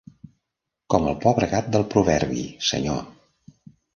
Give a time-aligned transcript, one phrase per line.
[0.93, 3.01] Com el pobre gat del proverbi, senyor.